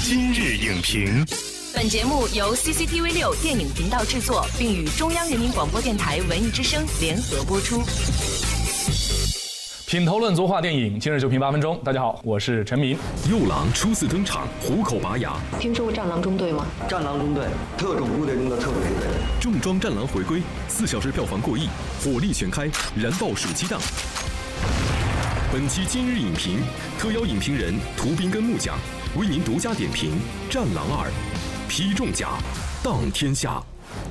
[0.00, 1.26] 今日影评，
[1.74, 7.82] 本节目由 CCTV 六电影频道制作，并与中央人民广播电台文艺之声联合播出。
[9.86, 11.80] 品头论足话电影，今日就评八分钟。
[11.82, 12.96] 大家好，我是陈明。
[13.28, 15.32] 右狼初次登场，虎口拔牙。
[15.58, 16.64] 听说过战狼中队吗？
[16.88, 17.46] 战狼中队，
[17.76, 19.08] 特种部队中的特种部队。
[19.40, 21.68] 重装战狼回归，四小时票房过亿，
[22.04, 23.80] 火力全开，燃爆暑期档。
[25.50, 26.60] 本期今日影评，
[26.98, 28.78] 特邀影评人涂斌跟木匠
[29.16, 30.20] 为您独家点评
[30.52, 31.08] 《战狼二》，
[31.66, 32.32] 劈重甲，
[32.84, 33.62] 荡天下。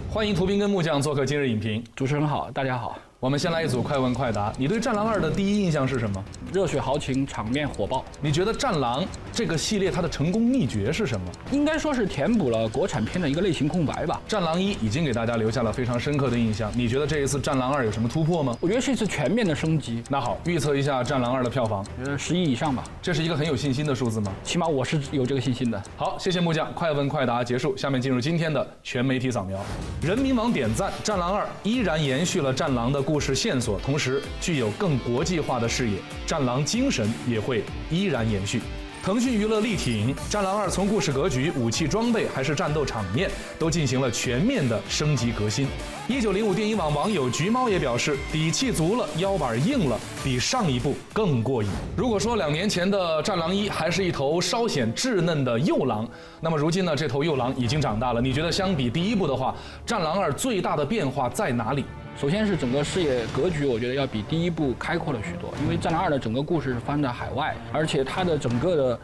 [0.10, 1.84] 欢迎涂斌跟木匠做客今日影评。
[1.96, 2.98] 主持人好，大家好。
[3.20, 4.54] 我们先来一组快问快答。
[4.60, 6.24] 你对《战狼二》的第一印象是什么？
[6.54, 8.06] 热血豪情，场面火爆。
[8.22, 9.04] 你觉得《战狼》
[9.34, 11.26] 这个系列它的成功秘诀是什么？
[11.52, 14.22] 应该说是填补了国产片的一个类型空白吧。
[14.30, 16.72] 《战狼一》已经给大家留下了非常深刻的印象。
[16.76, 18.56] 你觉得这一次《战狼二》有什么突破吗？
[18.62, 20.04] 我觉得是一次全面的升级。
[20.12, 22.84] 那好，预测一下《战狼二》的票房，觉得十亿以上吧。
[23.02, 24.32] 这是一个很有信心的数字吗？
[24.44, 25.82] 起码我是有这个信心的。
[25.96, 26.72] 好，谢谢木匠。
[26.76, 29.60] 快问快答结束，下面进入今天的全媒体扫描。
[30.04, 33.80] 人民网点赞，《战狼二》依然延续了《战狼》的故事线索。
[33.80, 38.60] 同时具有更国际化的视野，战狼精神也会依然延续。
[39.02, 45.66] 腾讯娱乐力挺《战狼二》，从故事格局、武器装备还是战斗场面，都进行了全面的升级革新。
[46.10, 51.70] 一九零五电影网网友橘猫也表示，底气足了，腰板硬了，比上一部更过瘾。
[51.96, 56.06] 如果说两年前的《战狼一》还是一头稍显稚嫩的幼狼，
[56.42, 58.20] 那么如今呢，这头幼狼已经长大了。
[58.20, 59.56] 你觉得相比第一部的话，
[59.90, 61.86] 《战狼二》最大的变化在哪里？
[62.20, 65.54] 首先是整个视野格局，我觉得要比第一部开阔了许多。
[65.62, 69.00] 因为《战狼二》的整个故事是发生在海外，而且它的整个的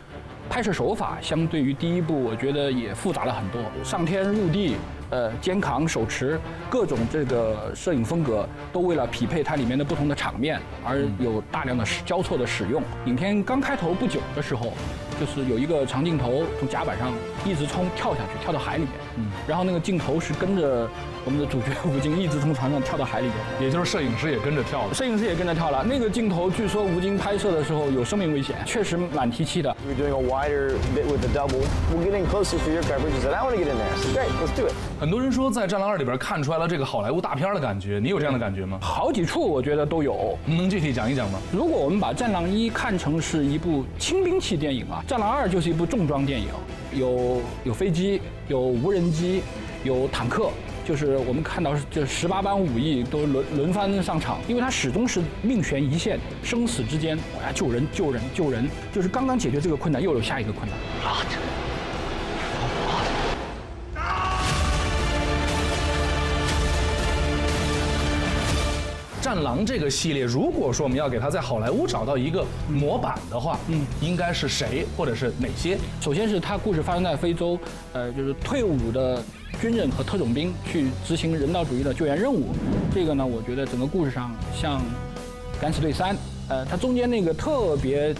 [0.50, 3.62] 拍摄手法相对于第一部，我觉得也复杂了很多。
[3.84, 4.78] 上天入地，
[5.12, 6.40] 呃，肩扛手持，
[6.72, 12.82] 各种这个摄影风格都为了匹配它里面的不同的场面而有大量的交错的使用。
[13.06, 14.74] 影片刚开头不久的时候，
[15.24, 17.14] 就是有一个长镜头从甲板上
[17.46, 20.90] 一直冲跳下去，跳到海里面，嗯，然后那个镜头是跟着。
[21.26, 24.94] 我们的主角吴京一直从船上跳到海里边，也就是摄影师也跟着跳了。
[24.94, 25.82] 摄影师也跟着跳了。
[25.82, 29.74] 那个镜头据说吴京拍摄的时候有生命危险，确实蛮提气的。
[29.88, 31.64] We're doing a wider bit with the double.
[31.96, 33.14] We're getting closer for your coverage.
[33.22, 34.14] Said I want to get in there.
[34.14, 34.74] Great, let's do it.
[35.00, 38.78] 很多人说在《战狼二》里边看出来了这个好莱坞大片的感觉，你有这样的感觉吗？
[38.82, 40.38] 好几处我觉得都有。
[40.46, 41.40] 能具体讲一讲吗？
[41.54, 46.48] 如果我们把《战狼一》看成是一部轻兵器电影啊，《战狼二》就是一部重装电影，
[46.92, 49.44] 有有飞机，有无人机，
[49.84, 50.50] 有坦克。
[50.84, 60.76] 就是我们看到，这十八般武艺都轮轮番上场，因为他始终是命悬一线，生死之间，我要救人、救人、救人，就是刚刚解决这个困难，又有下一个困难。
[69.24, 75.78] 战狼这个系列，如果说我们要给他在好莱坞找到一个模板的话，嗯，应该是谁或者是哪些？
[76.02, 77.58] 首先是他故事发生在非洲，
[77.94, 79.24] 呃，就是退伍的。
[79.62, 82.48] 军人和特种兵去执行人道主义的救援任务，
[82.94, 84.82] 这个呢，我觉得整个故事上像
[85.62, 86.16] 《敢死队三》，
[86.50, 88.14] 呃，它中间那个特别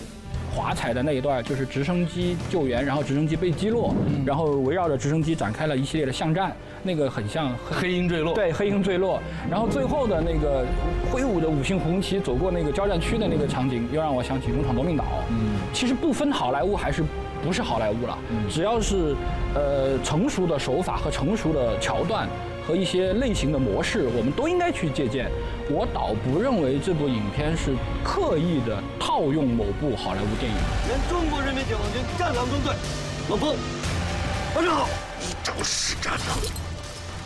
[0.54, 3.94] 华彩的那一段，就是直升机救援，然后直升机被击落，
[4.26, 8.34] 然后围绕着直升机展开了一系列的巷战，那个很像《黑鹰坠落》。
[8.36, 9.18] 对，《黑鹰坠落》，
[9.50, 10.66] 然后最后的那个
[11.12, 15.04] 挥舞着五星红旗走过那个交战区的那个场景，又让我想起《勇闯夺命岛》。
[15.32, 17.04] 嗯，其实不分好莱坞还是。
[17.44, 18.18] 不是好莱坞了，
[18.50, 19.14] 只要是，
[19.54, 22.26] 呃，成熟的手法和成熟的桥段
[22.66, 25.30] 和一些类型的模式，我们都应该去借鉴。
[25.70, 30.58] 我倒不认为这部影片是刻意的套用某部好莱坞电影。
[30.88, 32.74] 原中国人民解放军战狼中队，
[33.30, 33.56] 老彭，
[34.56, 34.88] 晚上好。
[35.22, 36.38] 一招是战狼，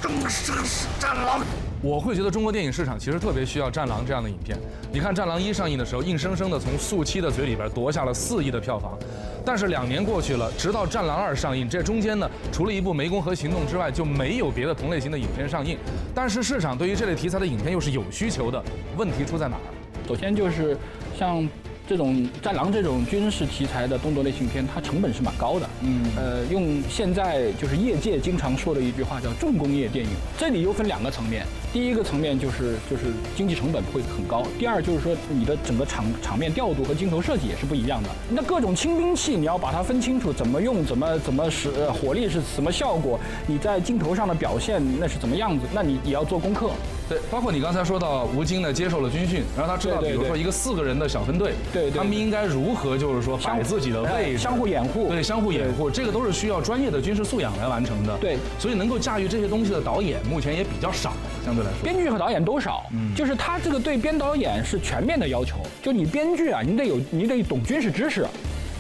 [0.01, 1.66] 终生是战狼。
[1.81, 4.57] 我会觉得中国电影市场其实特别需要《战狼》这样的影片。
[4.91, 8.97] 你看《战狼一》上映的时候，硬生生的从速七的嘴里边夺下了四亿的票房。
[9.45, 15.77] 但是两年过去了，直到《战狼二》上映，这中间呢，除了一部《湄公河行动》之外，就没有别的同类型的影片上映。
[16.15, 18.61] 但是市场对于这类题材的影片又是有需求的，
[18.97, 19.61] 问题出在哪儿？
[20.07, 20.75] 首先就是
[21.17, 21.47] 像。
[21.87, 25.69] 这种战狼这种军事题材的动作类型片，它成本是蛮高的。
[25.81, 30.11] 嗯，呃，用现在就是业界经常说的一句话叫重工业电影。
[30.37, 33.05] 这里又分两个层面，第一个层面就是就是
[33.35, 38.09] 经济成本会很高，第二就是说你的整个场场面调度和镜头设计也是不一样的。
[38.29, 43.17] 那各种轻兵器你要把它分清楚，怎么用，怎么怎么使火力是什么效果，
[43.47, 46.71] 你在镜头上的表现那是怎么样子，那你也要做功课。
[47.09, 58.17] 对，包括你刚才说到吴京呢接受了军训，然后他知道，比如说一个四个人的小分队，对，他们应该如何就是说摆自己的位置，相互掩护，对，相互掩护，这个都是需要专业的军事素养来完成的。
[58.17, 61.13] 对，所以能够驾驭这些东西的导演目前也比较少，
[61.45, 62.85] 相对来说，编剧和导演都少。
[62.91, 68.25] 嗯，就是他这个对编导演是全面的要求，就你编剧啊，你得有，你得懂军事知识。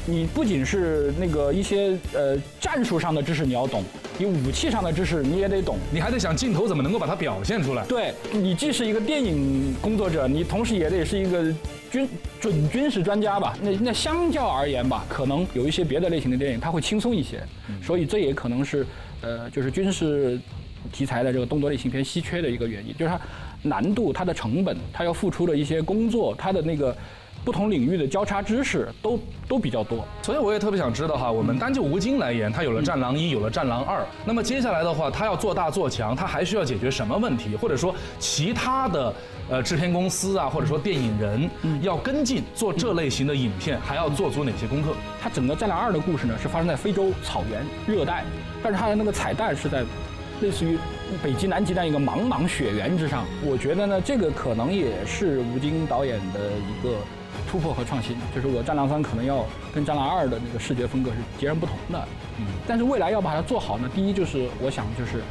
[0.09, 3.83] 你不仅是那个一些呃战术上的知识你要懂，
[4.17, 5.77] 你武器上的知识你也得懂。
[5.91, 7.85] 你还得想镜头怎么能够把它表现出来。
[7.87, 11.53] 对你既是一个电影工作者，你同时也得是一个
[11.91, 12.07] 军
[12.39, 13.57] 准军事专家吧？
[13.61, 17.43] 那那相较而言吧，可能有一些别的类型的电影它会轻松一些，
[17.83, 18.87] 所以这也可能是
[19.21, 20.39] 呃就是军事
[20.93, 23.19] 题材的这个动作类型片稀缺的一个原因，就是它
[23.63, 26.95] 难度、它的成本、它要付出的一些工作、它的那个
[27.47, 29.17] 不同领域的交叉知识都
[29.47, 30.05] 都比较多。
[30.21, 37.55] 所以我也特别想知道哈，我们单就吴京来言，他有了《战狼一》，有了《战狼二》，那么接下来的话，他要做大做强，他还需要解决什么问题？
[37.55, 39.13] 或者说其他的
[39.49, 41.49] 呃制片公司啊，或者说电影人
[41.81, 44.89] 要跟进做这类型的影片，还要做足哪些功课？
[45.21, 48.25] 他整个《战狼二》的故事呢是发生在非洲草原热带，
[48.61, 49.85] 但是他的那个彩蛋是在
[50.41, 50.77] 类似于
[51.23, 53.23] 北极、南极的一个茫茫雪原之上。
[53.41, 56.97] 我觉得呢，这个可能也是吴京导演的一个
[57.49, 62.07] 突破和创新，就是我《战狼三》可能要跟《战狼二》的那个视觉风格是截然不同的。
[62.39, 65.21] 嗯，但是未来要把它做好呢，第一就是我想就是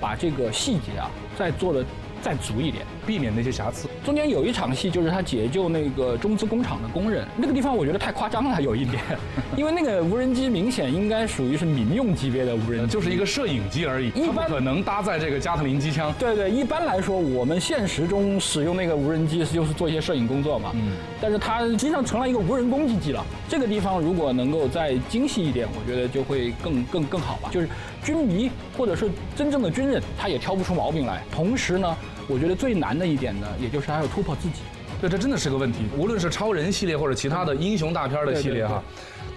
[0.00, 1.84] 把这个细节啊再做的
[2.22, 2.84] 再足一点。
[3.06, 3.88] 避免那些瑕疵。
[4.04, 9.02] 中间有一场戏，就是他解救那个中资工厂的工人，那个地方我觉得太夸张了，有一点，
[9.56, 16.12] 因为那个无人机明显应该属于是民用级别的无人机，就是一个摄影机而已，它不一般可能搭载这个加特林机枪。
[16.18, 20.70] 对对，一般来说，我们现实中使用那个无人机就是做一些摄影工作嘛。
[20.74, 20.92] 嗯。
[21.20, 23.24] 但是它实际上成了一个无人攻击机了。
[23.48, 27.48] 这个地方如果能够再精细一点，我觉得就会更更更好吧。
[27.50, 27.68] 就是
[28.04, 31.22] 军迷或者是真正的军人，他也挑不出毛病来。
[31.30, 31.96] 同时呢，
[32.26, 34.60] 我觉得最难的一点呢，也就是他要突破自己。
[35.00, 35.84] 对，这真的是个问题。
[35.96, 38.82] 无论是超人系列或者其他的英雄大片的系列哈，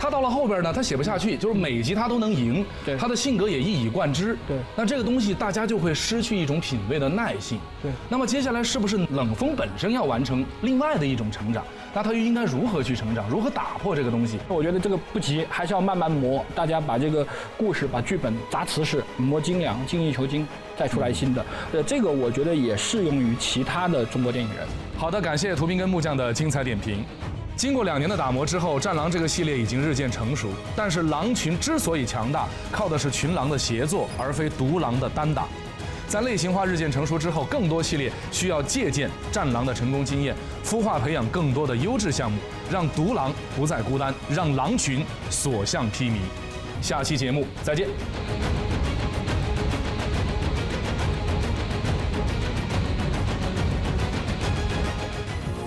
[0.01, 4.35] 他到了后边呢，他写不下去，就是每集他都能赢，对他的性格也一以贯之。
[4.47, 7.59] 对那这个东西大家就会失去一种品味的耐性。
[7.83, 11.63] 对那么接下来是不是冷锋本身要完成另外的一种成长？
[11.93, 13.29] 那他又应该如何去成长？
[13.29, 14.39] 如何打破这个东西？
[14.47, 16.43] 我觉得这个不急，还是要慢慢磨。
[16.55, 21.45] 大家把这个故事、把剧本砸瓷实，磨精良，精益求精，再出来新的。
[21.73, 24.67] 呃，这个我觉得也适用于其他的中国电影人。
[24.97, 27.05] 好的，感谢涂斌跟木匠的精彩点评。
[27.61, 30.49] 经过两年的打磨之后，《战狼》这个系列已经日渐成熟。
[30.75, 35.45] 但是狼群之所以强大，靠的是群狼的协作，而非独狼的单打。
[36.07, 40.35] 在类型化日渐成熟之后，更多系列需要借鉴《战狼》的成功经验，
[40.65, 42.39] 孵化培养更多的优质项目，
[42.71, 46.15] 让独狼不再孤单，让狼群所向披靡。
[46.81, 47.87] 下期节目再见。